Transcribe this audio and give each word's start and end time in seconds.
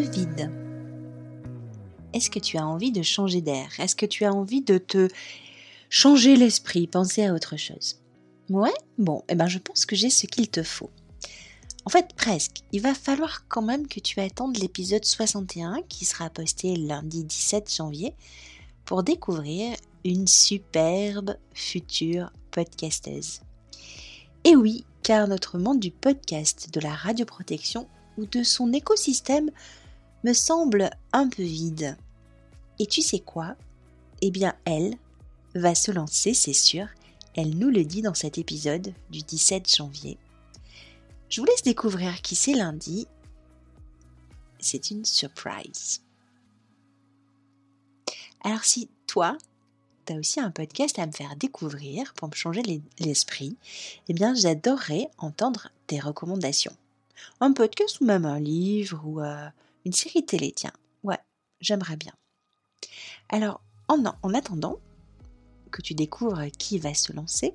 vide. 0.00 0.50
Est-ce 2.12 2.30
que 2.30 2.38
tu 2.38 2.56
as 2.56 2.66
envie 2.66 2.92
de 2.92 3.02
changer 3.02 3.40
d'air? 3.40 3.68
Est-ce 3.78 3.96
que 3.96 4.06
tu 4.06 4.24
as 4.24 4.32
envie 4.32 4.62
de 4.62 4.78
te 4.78 5.08
changer 5.90 6.36
l'esprit, 6.36 6.86
penser 6.86 7.24
à 7.24 7.34
autre 7.34 7.56
chose? 7.56 8.00
Ouais 8.48 8.74
Bon, 8.98 9.22
eh 9.28 9.34
ben 9.34 9.48
je 9.48 9.58
pense 9.58 9.86
que 9.86 9.96
j'ai 9.96 10.10
ce 10.10 10.26
qu'il 10.26 10.48
te 10.48 10.62
faut. 10.62 10.90
En 11.84 11.90
fait, 11.90 12.14
presque. 12.16 12.62
Il 12.72 12.80
va 12.80 12.94
falloir 12.94 13.46
quand 13.48 13.62
même 13.62 13.86
que 13.86 14.00
tu 14.00 14.20
attendes 14.20 14.56
l'épisode 14.58 15.04
61 15.04 15.82
qui 15.88 16.04
sera 16.04 16.30
posté 16.30 16.74
lundi 16.74 17.24
17 17.24 17.72
janvier 17.72 18.14
pour 18.84 19.02
découvrir 19.02 19.76
une 20.04 20.26
superbe 20.26 21.36
future 21.54 22.32
podcasteuse. 22.50 23.40
Et 24.44 24.56
oui, 24.56 24.84
car 25.02 25.28
notre 25.28 25.58
monde 25.58 25.80
du 25.80 25.90
podcast, 25.90 26.70
de 26.72 26.80
la 26.80 26.94
radioprotection 26.94 27.88
ou 28.16 28.26
de 28.26 28.42
son 28.42 28.72
écosystème 28.72 29.50
me 30.26 30.32
semble 30.32 30.90
un 31.12 31.28
peu 31.28 31.44
vide. 31.44 31.96
Et 32.80 32.86
tu 32.86 33.00
sais 33.00 33.20
quoi? 33.20 33.54
Eh 34.22 34.32
bien, 34.32 34.56
elle 34.64 34.96
va 35.54 35.76
se 35.76 35.92
lancer, 35.92 36.34
c'est 36.34 36.52
sûr. 36.52 36.88
Elle 37.36 37.56
nous 37.56 37.70
le 37.70 37.84
dit 37.84 38.02
dans 38.02 38.14
cet 38.14 38.36
épisode 38.36 38.92
du 39.08 39.20
17 39.20 39.76
janvier. 39.76 40.18
Je 41.28 41.40
vous 41.40 41.46
laisse 41.46 41.62
découvrir 41.62 42.22
qui 42.22 42.34
c'est 42.34 42.54
lundi. 42.54 43.06
C'est 44.58 44.90
une 44.90 45.04
surprise. 45.04 46.00
Alors 48.42 48.64
si 48.64 48.88
toi, 49.06 49.38
tu 50.06 50.12
as 50.12 50.16
aussi 50.16 50.40
un 50.40 50.50
podcast 50.50 50.98
à 50.98 51.06
me 51.06 51.12
faire 51.12 51.36
découvrir 51.36 52.14
pour 52.14 52.28
me 52.28 52.34
changer 52.34 52.62
l'esprit, 52.98 53.56
eh 54.08 54.12
bien 54.12 54.34
j'adorerais 54.34 55.08
entendre 55.18 55.68
tes 55.86 56.00
recommandations. 56.00 56.76
Un 57.40 57.52
podcast 57.52 58.00
ou 58.00 58.06
même 58.06 58.24
un 58.24 58.40
livre 58.40 59.00
ou 59.04 59.20
euh, 59.20 59.48
une 59.86 59.92
série 59.92 60.26
télé, 60.26 60.50
tiens. 60.50 60.72
Ouais, 61.04 61.20
j'aimerais 61.60 61.96
bien. 61.96 62.12
Alors, 63.28 63.62
en, 63.86 64.02
en 64.20 64.34
attendant 64.34 64.80
que 65.70 65.80
tu 65.80 65.94
découvres 65.94 66.50
qui 66.58 66.80
va 66.80 66.92
se 66.92 67.12
lancer, 67.12 67.54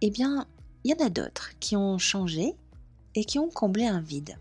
eh 0.00 0.10
bien, 0.10 0.48
il 0.82 0.90
y 0.90 0.94
en 1.00 1.06
a 1.06 1.10
d'autres 1.10 1.52
qui 1.60 1.76
ont 1.76 1.96
changé 1.96 2.54
et 3.14 3.24
qui 3.24 3.38
ont 3.38 3.50
comblé 3.50 3.86
un 3.86 4.00
vide. 4.00 4.36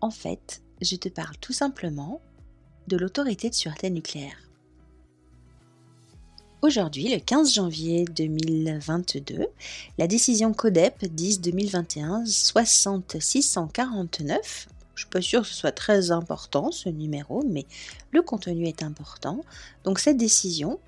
En 0.00 0.10
fait, 0.10 0.62
je 0.80 0.96
te 0.96 1.10
parle 1.10 1.36
tout 1.36 1.52
simplement 1.52 2.22
de 2.88 2.96
l'autorité 2.96 3.50
de 3.50 3.54
sûreté 3.54 3.90
nucléaire. 3.90 4.38
Aujourd'hui, 6.62 7.12
le 7.12 7.18
15 7.18 7.52
janvier 7.54 8.04
2022, 8.04 9.48
la 9.98 10.06
décision 10.06 10.54
CODEP 10.54 11.06
10 11.06 11.40
2021 11.40 12.24
6649, 12.24 14.68
je 14.94 15.00
suis 15.00 15.10
pas 15.10 15.20
sûre 15.20 15.42
que 15.42 15.48
ce 15.48 15.54
soit 15.54 15.72
très 15.72 16.12
important 16.12 16.70
ce 16.70 16.88
numéro, 16.88 17.42
mais 17.50 17.66
le 18.12 18.22
contenu 18.22 18.68
est 18.68 18.84
important. 18.84 19.40
Donc 19.82 19.98
cette 19.98 20.16
décision 20.16 20.78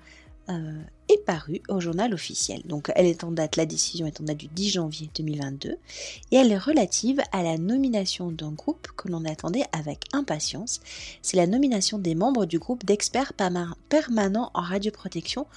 euh, 0.47 0.81
parue 1.25 1.61
au 1.69 1.79
journal 1.79 2.13
officiel. 2.13 2.61
Donc 2.65 2.91
elle 2.95 3.05
est 3.05 3.23
en 3.23 3.31
date, 3.31 3.55
la 3.55 3.65
décision 3.65 4.05
est 4.05 4.21
en 4.21 4.25
date 4.25 4.37
du 4.37 4.47
10 4.47 4.71
janvier 4.71 5.09
2022 5.15 5.77
et 6.31 6.35
elle 6.35 6.51
est 6.51 6.57
relative 6.57 7.21
à 7.31 7.43
la 7.43 7.57
nomination 7.57 8.31
d'un 8.31 8.51
groupe 8.51 8.87
que 8.95 9.09
l'on 9.09 9.25
attendait 9.25 9.65
avec 9.71 10.03
impatience. 10.13 10.81
C'est 11.21 11.37
la 11.37 11.47
nomination 11.47 11.99
des 11.99 12.15
membres 12.15 12.45
du 12.45 12.59
groupe 12.59 12.85
d'experts 12.85 13.33
permanents 13.33 14.51
en 14.53 14.61
radioprotection. 14.61 15.47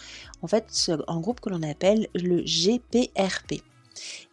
En 0.43 0.47
fait, 0.47 0.91
un 1.07 1.21
groupe 1.21 1.41
que 1.41 1.51
l'on 1.51 1.63
appelle 1.63 2.09
le 2.15 2.43
GPRP. 2.43 3.63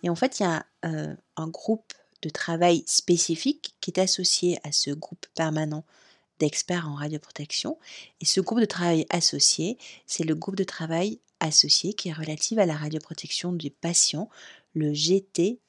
Et 0.04 0.10
en 0.10 0.16
fait, 0.16 0.40
il 0.40 0.44
y 0.44 0.46
a 0.46 0.66
euh, 0.86 1.14
un 1.38 1.48
groupe 1.48 1.94
de 2.22 2.30
travail 2.30 2.84
spécifique 2.88 3.76
qui 3.82 3.92
est 3.92 4.00
associé 4.00 4.60
à 4.64 4.72
ce 4.72 4.92
groupe 4.92 5.26
permanent 5.36 5.84
d'experts 6.40 6.88
en 6.90 6.96
radioprotection. 6.96 7.78
Et 8.22 8.26
ce 8.26 8.42
groupe 8.42 8.60
de 8.60 8.66
travail 8.66 9.06
associé, 9.10 9.78
c'est 10.06 10.24
le 10.24 10.36
groupe 10.36 10.56
de 10.56 10.64
travail 10.64 11.20
associé 11.46 11.94
qui 11.94 12.10
est 12.10 12.14
relatif 12.14 12.58
à 12.58 12.66
la 12.66 12.76
radioprotection 12.76 13.54
des 13.54 13.70
patients, 13.70 14.30
le 14.74 14.94
GTRPP. 14.94 15.60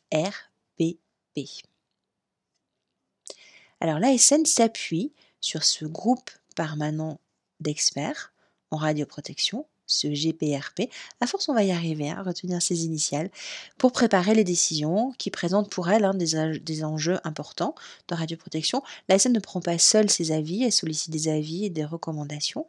Alors 3.81 3.99
l'ASN 3.99 4.45
s'appuie 4.45 5.13
sur 5.41 5.65
ce 5.65 5.85
groupe 5.85 6.31
permanent 6.55 7.21
d'experts 7.61 8.33
en 8.71 8.77
radioprotection 8.77 9.67
ce 9.87 10.09
GPRP. 10.09 10.91
À 11.21 11.27
force, 11.27 11.49
on 11.49 11.55
va 11.55 11.63
y 11.63 11.71
arriver 11.71 12.11
à 12.11 12.23
retenir 12.23 12.61
ses 12.61 12.85
initiales 12.85 13.31
pour 13.79 13.93
préparer 13.93 14.35
les 14.35 14.45
décisions 14.45 15.13
qui 15.19 15.31
présentent 15.31 15.71
pour 15.71 15.89
elle 15.89 16.05
hein, 16.05 16.15
des, 16.15 16.85
enjeux 16.85 17.19
importants 17.25 17.75
de 18.09 18.15
radioprotection. 18.15 18.83
La 19.09 19.19
SN 19.19 19.33
ne 19.33 19.41
prend 19.41 19.61
pas 19.61 19.79
seule 19.79 20.11
ses 20.11 20.33
avis, 20.33 20.65
elle 20.65 20.73
sollicite 20.73 21.13
des 21.13 21.29
avis 21.29 21.65
et 21.65 21.71
des 21.71 21.85
recommandations. 21.85 22.67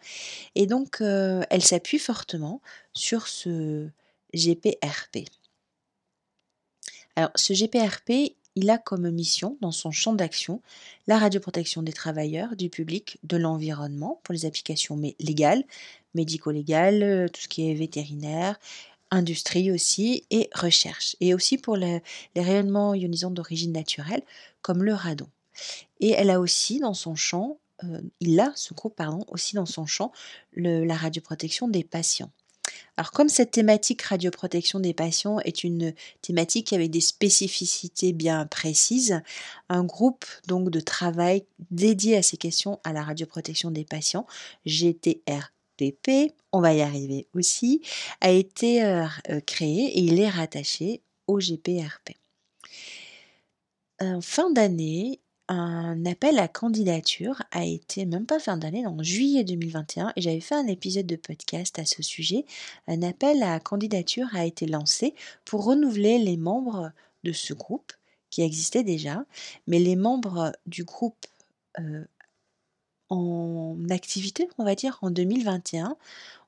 Et 0.55 0.67
donc, 0.67 1.01
euh, 1.01 1.43
elle 1.49 1.63
s'appuie 1.63 1.99
fortement 1.99 2.61
sur 2.93 3.27
ce 3.27 3.87
GPRP. 4.33 5.25
Alors, 7.15 7.31
ce 7.35 7.53
GPRP, 7.53 8.35
il 8.55 8.69
a 8.71 8.79
comme 8.79 9.09
mission 9.11 9.57
dans 9.61 9.71
son 9.71 9.91
champ 9.91 10.13
d'action 10.13 10.61
la 11.07 11.19
radioprotection 11.19 11.83
des 11.83 11.93
travailleurs, 11.93 12.55
du 12.55 12.69
public, 12.69 13.19
de 13.23 13.37
l'environnement 13.37 14.19
pour 14.23 14.33
les 14.33 14.45
applications 14.45 14.99
légales, 15.19 15.63
médico-légales, 16.17 17.03
euh, 17.03 17.27
tout 17.29 17.41
ce 17.41 17.47
qui 17.47 17.71
est 17.71 17.73
vétérinaire, 17.73 18.59
industrie 19.11 19.71
aussi 19.71 20.25
et 20.29 20.49
recherche. 20.53 21.15
Et 21.21 21.33
aussi 21.33 21.57
pour 21.57 21.77
les, 21.77 22.01
rayonnements 22.35 22.93
ionisants 22.93 23.31
d'origine 23.31 23.71
naturelle 23.71 24.23
comme 24.61 24.83
le 24.83 24.93
radon. 24.93 25.29
Et 26.01 26.11
elle 26.11 26.29
a 26.29 26.39
aussi 26.39 26.79
dans 26.79 26.93
son 26.93 27.15
champ, 27.15 27.57
euh, 27.83 28.01
il 28.19 28.39
a, 28.39 28.51
ce 28.55 28.73
groupe, 28.73 28.95
pardon, 28.95 29.23
aussi 29.29 29.55
dans 29.55 29.65
son 29.65 29.85
champ 29.85 30.11
la 30.53 30.95
radioprotection 30.95 31.69
des 31.69 31.83
patients. 31.83 32.31
Alors 32.97 33.11
comme 33.11 33.29
cette 33.29 33.51
thématique 33.51 34.01
radioprotection 34.01 34.79
des 34.79 34.93
patients 34.93 35.39
est 35.39 35.63
une 35.63 35.93
thématique 36.21 36.73
avec 36.73 36.89
des 36.89 37.01
spécificités 37.01 38.13
bien 38.13 38.45
précises, 38.45 39.21
un 39.69 39.83
groupe 39.83 40.25
donc 40.47 40.69
de 40.69 40.79
travail 40.79 41.45
dédié 41.71 42.17
à 42.17 42.23
ces 42.23 42.37
questions 42.37 42.79
à 42.83 42.93
la 42.93 43.03
radioprotection 43.03 43.71
des 43.71 43.85
patients, 43.85 44.25
GTRPP, 45.77 46.33
on 46.51 46.61
va 46.61 46.73
y 46.73 46.81
arriver 46.81 47.27
aussi, 47.33 47.81
a 48.21 48.31
été 48.31 48.83
euh, 48.83 49.05
créé 49.45 49.97
et 49.97 49.99
il 49.99 50.19
est 50.19 50.29
rattaché 50.29 51.01
au 51.27 51.39
GPRP. 51.39 52.11
En 53.99 54.21
fin 54.21 54.51
d'année, 54.51 55.19
un 55.47 56.05
appel 56.05 56.39
à 56.39 56.47
candidature 56.47 57.41
a 57.51 57.65
été, 57.65 58.05
même 58.05 58.25
pas 58.25 58.39
fin 58.39 58.57
d'année, 58.57 58.85
en 58.85 59.01
juillet 59.01 59.43
2021, 59.43 60.13
et 60.15 60.21
j'avais 60.21 60.41
fait 60.41 60.55
un 60.55 60.67
épisode 60.67 61.05
de 61.07 61.15
podcast 61.15 61.79
à 61.79 61.85
ce 61.85 62.03
sujet. 62.03 62.45
Un 62.87 63.01
appel 63.01 63.41
à 63.43 63.59
candidature 63.59 64.27
a 64.33 64.45
été 64.45 64.65
lancé 64.65 65.15
pour 65.45 65.63
renouveler 65.63 66.19
les 66.19 66.37
membres 66.37 66.91
de 67.23 67.31
ce 67.31 67.53
groupe 67.53 67.93
qui 68.29 68.41
existait 68.41 68.83
déjà, 68.83 69.23
mais 69.67 69.79
les 69.79 69.95
membres 69.95 70.51
du 70.65 70.83
groupe 70.83 71.25
euh, 71.79 72.03
en 73.09 73.77
activité, 73.89 74.49
on 74.57 74.65
va 74.65 74.75
dire, 74.75 74.99
en 75.01 75.09
2021, 75.09 75.95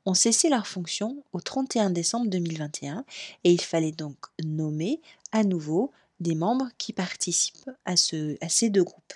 ont 0.05 0.13
cessé 0.13 0.49
leur 0.49 0.67
fonction 0.67 1.23
au 1.33 1.41
31 1.41 1.89
décembre 1.89 2.29
2021 2.29 3.05
et 3.43 3.51
il 3.51 3.61
fallait 3.61 3.91
donc 3.91 4.17
nommer 4.43 5.01
à 5.31 5.43
nouveau 5.43 5.91
des 6.19 6.35
membres 6.35 6.69
qui 6.77 6.93
participent 6.93 7.69
à 7.85 7.95
ces 7.95 8.69
deux 8.69 8.83
groupes. 8.83 9.13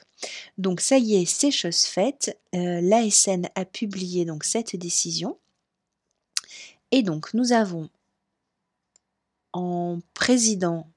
Donc 0.58 0.80
ça 0.80 0.98
y 0.98 1.16
est, 1.16 1.26
c'est 1.26 1.52
chose 1.52 1.84
faite. 1.84 2.40
Euh, 2.56 2.80
L'ASN 2.82 3.50
a 3.56 3.66
publié 3.66 4.26
donc 4.26 4.44
cette 4.44 4.76
décision. 4.76 5.38
Et 6.92 7.04
donc 7.04 7.34
nous 7.34 7.52
avons 7.52 7.90
en 9.52 10.00
président 10.14 10.88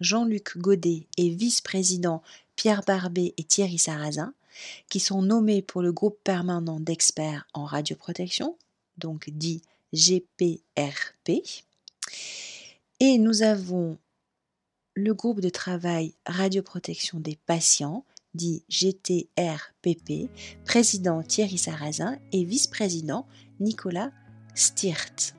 Jean-Luc 0.00 0.58
Godet 0.58 1.06
et 1.16 1.30
vice-président 1.30 2.22
Pierre 2.56 2.82
Barbet 2.86 3.34
et 3.36 3.44
Thierry 3.44 3.78
Sarrazin, 3.78 4.34
qui 4.88 5.00
sont 5.00 5.22
nommés 5.22 5.62
pour 5.62 5.82
le 5.82 5.92
groupe 5.92 6.18
permanent 6.24 6.80
d'experts 6.80 7.46
en 7.54 7.64
radioprotection, 7.64 8.56
donc 8.98 9.30
dit 9.30 9.62
GPRP. 9.92 11.42
Et 13.00 13.18
nous 13.18 13.42
avons 13.42 13.98
le 14.94 15.14
groupe 15.14 15.40
de 15.40 15.48
travail 15.48 16.14
radioprotection 16.26 17.20
des 17.20 17.36
patients, 17.46 18.04
dit 18.34 18.64
GTRPP, 18.68 20.30
président 20.64 21.22
Thierry 21.22 21.58
Sarrazin 21.58 22.18
et 22.32 22.44
vice-président 22.44 23.26
Nicolas 23.60 24.10
Stirt. 24.54 25.34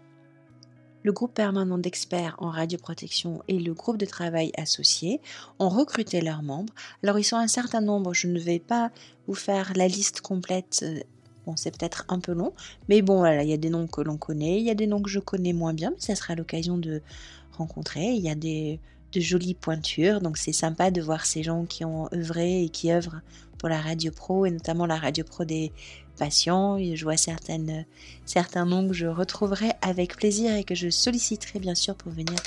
Le 1.05 1.11
groupe 1.11 1.35
permanent 1.35 1.77
d'experts 1.77 2.35
en 2.39 2.49
radioprotection 2.49 3.43
et 3.47 3.59
le 3.59 3.75
groupe 3.75 3.97
de 3.97 4.07
travail 4.07 4.51
associé 4.57 5.21
ont 5.59 5.69
recruté 5.69 6.19
leurs 6.19 6.41
membres. 6.41 6.73
Alors 7.03 7.19
ils 7.19 7.23
sont 7.23 7.35
un 7.35 7.47
certain 7.47 7.79
nombre, 7.79 8.15
je 8.15 8.25
ne 8.25 8.39
vais 8.39 8.57
pas 8.57 8.89
vous 9.27 9.35
faire 9.35 9.73
la 9.75 9.87
liste 9.87 10.21
complète 10.21 10.79
euh, 10.81 11.01
Bon, 11.45 11.55
c'est 11.55 11.69
peut-être 11.69 12.05
un 12.07 12.19
peu 12.19 12.31
long, 12.31 12.53
mais 12.89 13.03
bon, 13.03 13.19
voilà, 13.19 13.43
il 13.43 13.49
y 13.51 13.53
a 13.53 13.57
des 13.57 13.69
noms 13.69 13.85
que 13.85 14.01
l'on 14.01 14.17
connaît, 14.17 14.57
il 14.57 14.63
y 14.63 14.71
a 14.71 14.73
des 14.73 14.87
noms 14.87 14.99
que 14.99 15.11
je 15.11 15.19
connais 15.19 15.53
moins 15.53 15.75
bien, 15.75 15.91
mais 15.91 15.99
ça 15.99 16.15
sera 16.15 16.33
l'occasion 16.33 16.79
de 16.79 17.03
rencontrer. 17.51 18.13
Il 18.13 18.23
y 18.23 18.31
a 18.31 18.33
des, 18.33 18.79
de 19.15 19.21
jolies 19.21 19.53
pointures. 19.53 20.21
Donc 20.21 20.37
c'est 20.37 20.53
sympa 20.53 20.91
de 20.91 21.01
voir 21.01 21.25
ces 21.25 21.43
gens 21.43 21.65
qui 21.65 21.85
ont 21.85 22.07
œuvré 22.13 22.63
et 22.63 22.69
qui 22.69 22.91
œuvrent 22.91 23.21
pour 23.57 23.69
la 23.69 23.81
radio 23.81 24.11
pro 24.11 24.45
et 24.45 24.51
notamment 24.51 24.85
la 24.85 24.97
radio 24.97 25.23
pro 25.23 25.45
des 25.45 25.71
patients. 26.17 26.77
je 26.77 27.03
vois 27.03 27.17
certaines, 27.17 27.85
certains 28.25 28.65
noms 28.65 28.87
que 28.87 28.93
je 28.93 29.07
retrouverai 29.07 29.71
avec 29.81 30.15
plaisir 30.15 30.55
et 30.55 30.63
que 30.63 30.75
je 30.75 30.89
solliciterai 30.89 31.59
bien 31.59 31.75
sûr 31.75 31.95
pour 31.95 32.11
venir 32.11 32.37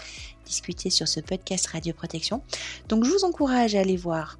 discuter 0.44 0.90
sur 0.90 1.08
ce 1.08 1.20
podcast 1.20 1.66
Radio 1.68 1.92
Protection. 1.92 2.42
Donc 2.88 3.04
je 3.04 3.10
vous 3.10 3.24
encourage 3.24 3.74
à 3.74 3.80
aller 3.80 3.96
voir 3.96 4.38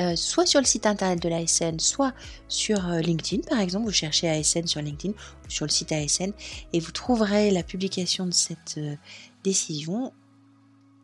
euh, 0.00 0.16
soit 0.16 0.46
sur 0.46 0.60
le 0.60 0.66
site 0.66 0.86
internet 0.86 1.22
de 1.22 1.28
l'ASN, 1.28 1.78
soit 1.78 2.12
sur 2.48 2.88
euh, 2.88 2.98
LinkedIn 3.00 3.42
par 3.48 3.60
exemple. 3.60 3.84
Vous 3.86 3.92
cherchez 3.92 4.28
ASN 4.28 4.66
sur 4.66 4.82
LinkedIn 4.82 5.14
ou 5.14 5.50
sur 5.50 5.66
le 5.66 5.70
site 5.70 5.92
ASN 5.92 6.32
et 6.72 6.80
vous 6.80 6.90
trouverez 6.90 7.50
la 7.50 7.62
publication 7.62 8.26
de 8.26 8.34
cette 8.34 8.76
euh, 8.78 8.96
décision 9.44 10.12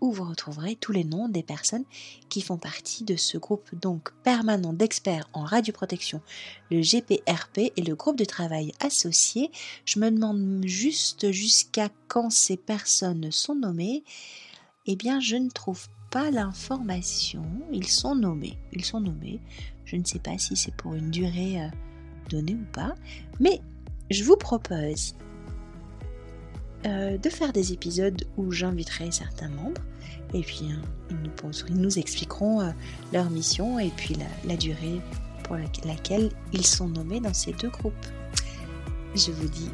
où 0.01 0.13
vous 0.13 0.25
retrouverez 0.25 0.77
tous 0.77 0.93
les 0.93 1.05
noms 1.05 1.29
des 1.29 1.43
personnes 1.43 1.85
qui 2.29 2.41
font 2.41 2.57
partie 2.57 3.05
de 3.05 3.17
ce 3.17 3.39
groupe 3.39 3.69
donc 3.81 4.13
permanent 4.23 4.73
d'experts 4.73 5.29
en 5.33 5.45
radioprotection, 5.45 6.21
le 6.71 6.81
GPRP 6.81 7.73
et 7.77 7.83
le 7.83 7.95
groupe 7.95 8.17
de 8.17 8.25
travail 8.25 8.73
associé. 8.81 9.51
Je 9.85 9.99
me 9.99 10.11
demande 10.11 10.63
juste 10.65 11.31
jusqu'à 11.33 11.89
quand 12.09 12.31
ces 12.31 12.57
personnes 12.57 13.31
sont 13.31 13.55
nommées. 13.55 14.05
Eh 14.87 14.97
bien, 14.97 15.21
je 15.21 15.37
ne 15.37 15.51
trouve 15.51 15.87
pas 16.11 16.31
l'information. 16.31 17.45
Ils 17.73 17.87
sont 17.87 18.15
nommés. 18.15 18.59
Ils 18.73 18.85
sont 18.85 19.01
nommés. 19.01 19.41
Je 19.85 19.97
ne 19.97 20.05
sais 20.05 20.19
pas 20.19 20.39
si 20.39 20.57
c'est 20.57 20.75
pour 20.75 20.95
une 20.95 21.11
durée 21.11 21.61
euh, 21.61 21.69
donnée 22.29 22.55
ou 22.55 22.73
pas. 22.73 22.95
Mais 23.39 23.61
je 24.11 24.25
vous 24.25 24.37
propose 24.37 25.15
euh, 26.87 27.19
de 27.19 27.29
faire 27.29 27.53
des 27.53 27.73
épisodes 27.73 28.23
où 28.37 28.53
j'inviterai 28.53 29.11
certains 29.11 29.49
membres 29.51 29.83
et 30.33 30.41
puis 30.41 30.71
hein, 30.71 30.81
ils, 31.11 31.75
nous 31.75 31.99
expliqueront 31.99 32.61
euh, 32.61 32.71
leur 33.13 33.29
mission 33.31 33.79
et 33.79 33.91
puis 33.97 34.17
la, 34.47 34.57
durée 34.57 35.01
pour 35.45 35.57
laquelle 35.85 36.31
ils 36.53 36.67
sont 36.67 36.89
nommés 36.89 37.21
dans 37.21 37.35
ces 37.35 37.53
deux 37.53 37.69
groupes. 37.69 38.07
Je 39.15 39.31
vous 39.33 39.49
dis 39.49 39.71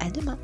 à 0.00 0.10
demain. 0.10 0.38